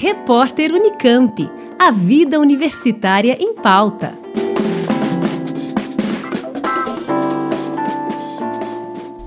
Repórter 0.00 0.72
Unicamp. 0.72 1.50
A 1.76 1.90
vida 1.90 2.38
universitária 2.38 3.36
em 3.40 3.52
pauta. 3.52 4.16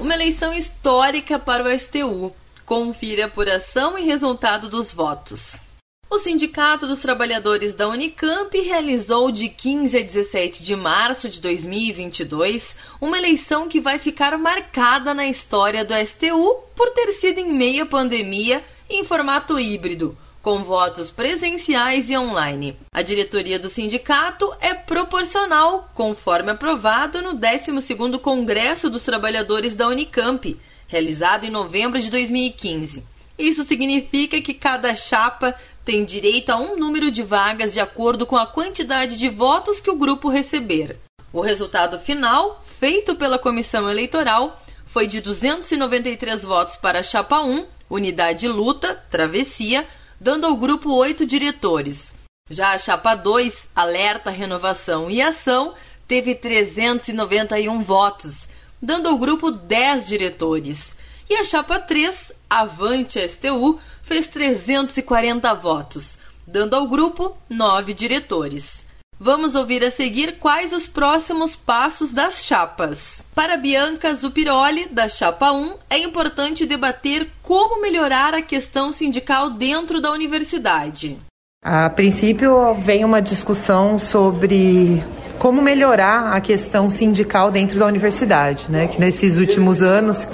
Uma 0.00 0.12
eleição 0.12 0.52
histórica 0.52 1.38
para 1.38 1.62
o 1.62 1.78
STU. 1.78 2.34
Confira 2.64 3.22
a 3.22 3.26
apuração 3.28 3.96
e 3.96 4.02
resultado 4.02 4.68
dos 4.68 4.92
votos. 4.92 5.62
O 6.10 6.18
Sindicato 6.18 6.84
dos 6.88 6.98
Trabalhadores 6.98 7.72
da 7.72 7.86
Unicamp 7.86 8.60
realizou 8.60 9.30
de 9.30 9.48
15 9.48 9.96
a 9.96 10.02
17 10.02 10.64
de 10.64 10.74
março 10.74 11.28
de 11.28 11.40
2022 11.40 12.74
uma 13.00 13.16
eleição 13.16 13.68
que 13.68 13.78
vai 13.78 14.00
ficar 14.00 14.36
marcada 14.36 15.14
na 15.14 15.28
história 15.28 15.84
do 15.84 15.94
STU 16.04 16.56
por 16.74 16.90
ter 16.90 17.12
sido 17.12 17.38
em 17.38 17.52
meia 17.52 17.86
pandemia 17.86 18.64
em 18.90 19.04
formato 19.04 19.60
híbrido, 19.60 20.16
com 20.46 20.62
votos 20.62 21.10
presenciais 21.10 22.08
e 22.08 22.16
online. 22.16 22.76
A 22.92 23.02
diretoria 23.02 23.58
do 23.58 23.68
sindicato 23.68 24.48
é 24.60 24.72
proporcional, 24.74 25.90
conforme 25.92 26.52
aprovado 26.52 27.20
no 27.20 27.34
12º 27.34 28.20
Congresso 28.20 28.88
dos 28.88 29.02
Trabalhadores 29.02 29.74
da 29.74 29.88
Unicamp, 29.88 30.56
realizado 30.86 31.46
em 31.46 31.50
novembro 31.50 31.98
de 31.98 32.12
2015. 32.12 33.02
Isso 33.36 33.64
significa 33.64 34.40
que 34.40 34.54
cada 34.54 34.94
chapa 34.94 35.52
tem 35.84 36.04
direito 36.04 36.50
a 36.50 36.56
um 36.58 36.76
número 36.76 37.10
de 37.10 37.24
vagas 37.24 37.72
de 37.72 37.80
acordo 37.80 38.24
com 38.24 38.36
a 38.36 38.46
quantidade 38.46 39.18
de 39.18 39.28
votos 39.28 39.80
que 39.80 39.90
o 39.90 39.96
grupo 39.96 40.28
receber. 40.28 40.96
O 41.32 41.40
resultado 41.40 41.98
final, 41.98 42.62
feito 42.78 43.16
pela 43.16 43.36
comissão 43.36 43.90
eleitoral, 43.90 44.62
foi 44.86 45.08
de 45.08 45.20
293 45.20 46.44
votos 46.44 46.76
para 46.76 47.00
a 47.00 47.02
chapa 47.02 47.40
1, 47.40 47.66
Unidade 47.90 48.46
Luta, 48.46 48.94
Travessia, 49.10 49.84
dando 50.20 50.46
ao 50.46 50.56
grupo 50.56 50.92
oito 50.94 51.26
diretores. 51.26 52.12
Já 52.48 52.72
a 52.72 52.78
chapa 52.78 53.14
2, 53.14 53.68
Alerta, 53.74 54.30
Renovação 54.30 55.10
e 55.10 55.20
Ação, 55.20 55.74
teve 56.06 56.34
391 56.34 57.82
votos, 57.82 58.48
dando 58.80 59.08
ao 59.08 59.18
grupo 59.18 59.50
10 59.50 60.06
diretores. 60.06 60.96
E 61.28 61.34
a 61.34 61.44
chapa 61.44 61.78
3, 61.78 62.32
Avante 62.48 63.18
STU, 63.28 63.80
fez 64.00 64.28
340 64.28 65.52
votos, 65.54 66.16
dando 66.46 66.74
ao 66.74 66.86
grupo 66.86 67.36
nove 67.50 67.92
diretores. 67.92 68.85
Vamos 69.18 69.54
ouvir 69.54 69.82
a 69.82 69.90
seguir 69.90 70.36
quais 70.38 70.74
os 70.74 70.86
próximos 70.86 71.56
passos 71.56 72.12
das 72.12 72.44
chapas. 72.44 73.24
Para 73.34 73.56
Bianca 73.56 74.14
Zupiroli, 74.14 74.88
da 74.90 75.08
Chapa 75.08 75.52
1, 75.52 75.74
é 75.88 75.98
importante 75.98 76.66
debater 76.66 77.26
como 77.42 77.80
melhorar 77.80 78.34
a 78.34 78.42
questão 78.42 78.92
sindical 78.92 79.48
dentro 79.48 80.02
da 80.02 80.12
universidade. 80.12 81.16
A 81.64 81.88
princípio, 81.88 82.74
vem 82.74 83.06
uma 83.06 83.22
discussão 83.22 83.96
sobre 83.96 85.02
como 85.38 85.62
melhorar 85.62 86.34
a 86.34 86.40
questão 86.40 86.90
sindical 86.90 87.50
dentro 87.50 87.78
da 87.78 87.86
universidade, 87.86 88.66
né? 88.68 88.86
Que 88.86 89.00
nesses 89.00 89.38
últimos 89.38 89.82
anos 89.82 90.28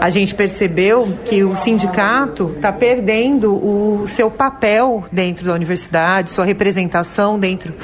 a 0.00 0.08
gente 0.08 0.34
percebeu 0.34 1.18
que 1.26 1.44
o 1.44 1.54
sindicato 1.54 2.52
está 2.56 2.72
perdendo 2.72 3.52
o 3.54 4.06
seu 4.08 4.30
papel 4.30 5.04
dentro 5.12 5.46
da 5.46 5.52
universidade, 5.52 6.30
sua 6.30 6.46
representação 6.46 7.38
dentro 7.38 7.74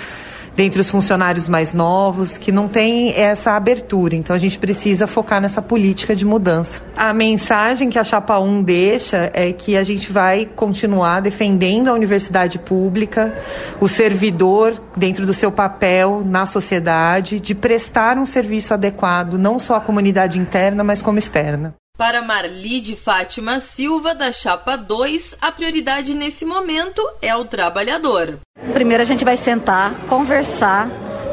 dentre 0.59 0.81
os 0.81 0.91
funcionários 0.91 1.49
mais 1.49 1.73
novos, 1.73 2.37
que 2.37 2.51
não 2.51 2.67
tem 2.67 3.15
essa 3.15 3.53
abertura. 3.53 4.17
Então 4.17 4.35
a 4.35 4.39
gente 4.41 4.59
precisa 4.59 5.07
focar 5.07 5.41
nessa 5.41 5.63
política 5.63 6.17
de 6.17 6.27
mudança. 6.27 6.83
A 6.97 7.13
mensagem 7.13 7.89
que 7.89 7.97
a 7.97 8.03
Chapa 8.03 8.41
1 8.41 8.65
deixa 8.65 9.31
é 9.33 9.53
que 9.53 9.77
a 9.77 9.85
gente 9.85 10.11
vai 10.11 10.47
continuar 10.47 11.21
defendendo 11.21 11.87
a 11.87 11.93
universidade 11.93 12.59
pública, 12.59 13.33
o 13.81 13.87
servidor 13.87 14.83
dentro 14.97 15.25
do 15.25 15.33
seu 15.33 15.53
papel 15.53 16.25
na 16.27 16.45
sociedade, 16.45 17.39
de 17.39 17.55
prestar 17.55 18.19
um 18.19 18.27
serviço 18.27 18.75
adequado 18.75 19.39
não 19.39 19.61
só 19.61 19.77
à 19.77 19.81
comunidade 19.81 20.41
interna, 20.41 20.83
mas 20.83 21.01
como 21.01 21.21
externa. 21.21 21.73
Para 21.99 22.23
Marli 22.23 22.81
de 22.81 22.95
Fátima 22.95 23.59
Silva, 23.59 24.15
da 24.15 24.31
Chapa 24.31 24.77
2, 24.77 25.35
a 25.41 25.51
prioridade 25.51 26.15
nesse 26.15 26.45
momento 26.45 27.03
é 27.21 27.35
o 27.35 27.45
trabalhador. 27.45 28.39
Primeiro 28.73 29.03
a 29.03 29.05
gente 29.05 29.25
vai 29.25 29.37
sentar, 29.37 29.93
conversar, 30.09 30.89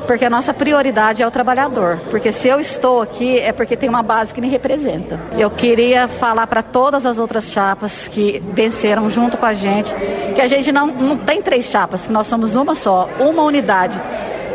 porque 0.08 0.26
a 0.26 0.30
nossa 0.30 0.56
prioridade 0.56 1.22
é 1.22 1.28
o 1.28 1.30
trabalhador. 1.30 2.00
Porque 2.10 2.32
se 2.32 2.48
eu 2.48 2.60
estou 2.60 3.00
aqui 3.00 3.38
é 3.38 3.52
porque 3.52 3.78
tem 3.78 3.88
uma 3.88 4.02
base 4.02 4.34
que 4.34 4.42
me 4.42 4.50
representa. 4.50 5.20
Eu 5.38 5.52
queria 5.52 6.08
falar 6.08 6.48
para 6.48 6.64
todas 6.64 7.06
as 7.06 7.20
outras 7.20 7.52
chapas 7.52 8.08
que 8.08 8.42
venceram 8.52 9.08
junto 9.12 9.38
com 9.38 9.46
a 9.46 9.54
gente, 9.54 9.94
que 10.34 10.42
a 10.42 10.48
gente 10.48 10.72
não, 10.72 10.88
não 10.88 11.16
tem 11.16 11.44
três 11.44 11.66
chapas, 11.66 12.08
que 12.08 12.12
nós 12.12 12.26
somos 12.26 12.56
uma 12.56 12.74
só, 12.74 13.08
uma 13.20 13.44
unidade. 13.44 14.02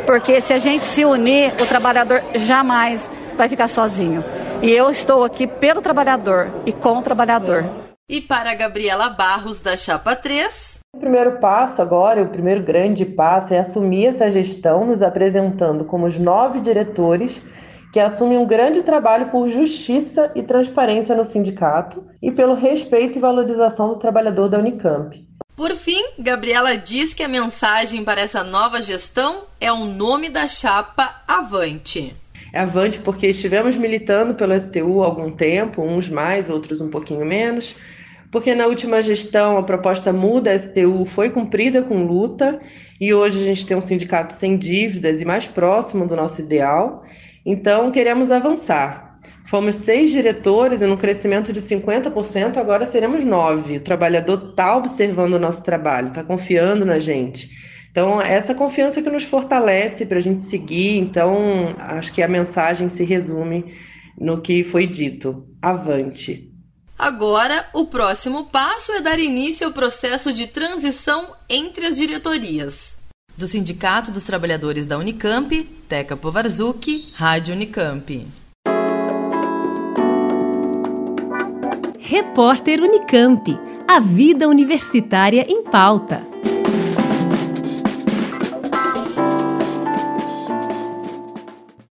Porque 0.06 0.41
se 0.41 0.53
a 0.53 0.59
gente 0.59 0.82
se 0.82 1.04
unir, 1.04 1.54
o 1.62 1.66
trabalhador 1.66 2.21
jamais 2.34 3.09
vai 3.37 3.48
ficar 3.48 3.69
sozinho. 3.69 4.25
E 4.62 4.71
eu 4.71 4.91
estou 4.91 5.25
aqui 5.25 5.47
pelo 5.47 5.81
trabalhador 5.81 6.50
e 6.66 6.72
com 6.72 6.98
o 6.98 7.03
trabalhador. 7.03 7.65
E 8.06 8.21
para 8.21 8.54
Gabriela 8.54 9.09
Barros, 9.09 9.59
da 9.59 9.75
Chapa 9.75 10.15
3. 10.15 10.81
O 10.94 10.98
primeiro 10.98 11.38
passo 11.38 11.81
agora, 11.81 12.22
o 12.22 12.28
primeiro 12.28 12.62
grande 12.62 13.06
passo, 13.06 13.54
é 13.54 13.59
assumir 13.59 14.09
essa 14.09 14.31
gestão, 14.31 14.84
nos 14.84 15.00
apresentando 15.00 15.87
como 15.87 16.06
os 16.06 16.19
nove 16.19 16.60
diretores 16.60 17.41
que 17.91 17.98
assumem 17.98 18.37
um 18.37 18.44
grande 18.44 18.82
trabalho 18.82 19.31
por 19.31 19.48
justiça 19.48 20.31
e 20.34 20.43
transparência 20.43 21.16
no 21.16 21.25
sindicato 21.25 22.04
e 22.21 22.31
pelo 22.31 22.54
respeito 22.54 23.16
e 23.16 23.21
valorização 23.21 23.88
do 23.88 23.97
trabalhador 23.97 24.50
da 24.50 24.59
Unicamp. 24.59 25.27
Por 25.56 25.75
fim, 25.75 26.04
Gabriela 26.19 26.77
diz 26.77 27.15
que 27.15 27.22
a 27.22 27.28
mensagem 27.28 28.04
para 28.04 28.21
essa 28.21 28.44
nova 28.44 28.82
gestão 28.82 29.44
é 29.59 29.72
o 29.72 29.87
nome 29.87 30.28
da 30.28 30.47
chapa 30.47 31.22
Avante 31.27 32.15
avante 32.59 32.99
porque 32.99 33.28
estivemos 33.28 33.77
militando 33.77 34.34
pelo 34.34 34.59
STU 34.59 35.03
há 35.03 35.06
algum 35.06 35.31
tempo, 35.31 35.83
uns 35.83 36.09
mais, 36.09 36.50
outros 36.50 36.81
um 36.81 36.88
pouquinho 36.88 37.25
menos, 37.25 37.77
porque 38.31 38.55
na 38.55 38.66
última 38.66 39.03
gestão 39.03 39.56
a 39.56 39.62
proposta 39.62 40.12
muda 40.12 40.56
STU 40.59 41.05
foi 41.05 41.31
cumprida 41.31 41.83
com 41.83 42.05
luta 42.05 42.60
e 43.00 43.12
hoje 43.15 43.41
a 43.41 43.44
gente 43.44 43.66
tem 43.66 43.77
um 43.77 43.83
sindicato 43.83 44.34
sem 44.34 44.56
dívidas 44.56 45.21
e 45.21 45.25
mais 45.25 45.47
próximo 45.47 46.06
do 46.06 46.16
nosso 46.16 46.41
ideal, 46.41 47.05
então 47.44 47.91
queremos 47.91 48.31
avançar. 48.31 49.10
Fomos 49.47 49.75
seis 49.77 50.12
diretores 50.12 50.81
e 50.81 50.87
no 50.87 50.97
crescimento 50.97 51.53
de 51.53 51.60
50%, 51.60 52.56
agora 52.56 52.87
seremos 52.87 53.25
nove. 53.25 53.78
O 53.78 53.81
trabalhador 53.81 54.50
está 54.50 54.77
observando 54.77 55.34
o 55.34 55.39
nosso 55.41 55.60
trabalho, 55.65 56.09
está 56.09 56.22
confiando 56.22 56.87
na 56.87 57.00
gente. 57.00 57.50
Então, 57.91 58.21
essa 58.21 58.55
confiança 58.55 59.03
que 59.03 59.11
nos 59.11 59.25
fortalece 59.25 60.06
para 60.06 60.19
a 60.19 60.23
gente 60.23 60.43
seguir. 60.43 60.99
Então, 60.99 61.75
acho 61.78 62.12
que 62.12 62.23
a 62.23 62.28
mensagem 62.28 62.89
se 62.89 63.05
resume 63.05 63.75
no 64.19 64.41
que 64.41 64.62
foi 64.62 64.87
dito: 64.87 65.47
avante. 65.61 66.49
Agora, 66.99 67.67
o 67.73 67.87
próximo 67.87 68.45
passo 68.45 68.93
é 68.93 69.01
dar 69.01 69.19
início 69.19 69.67
ao 69.67 69.73
processo 69.73 70.33
de 70.33 70.47
transição 70.47 71.34
entre 71.49 71.87
as 71.87 71.97
diretorias. 71.97 72.99
Do 73.37 73.47
Sindicato 73.47 74.11
dos 74.12 74.25
Trabalhadores 74.25 74.84
da 74.84 74.99
Unicamp, 74.99 75.62
Teca 75.89 76.15
Povarzuk, 76.15 77.11
Rádio 77.15 77.55
Unicamp. 77.55 78.27
Repórter 81.99 82.83
Unicamp. 82.83 83.59
A 83.89 83.99
vida 83.99 84.47
universitária 84.47 85.47
em 85.49 85.65
pauta. 85.65 86.29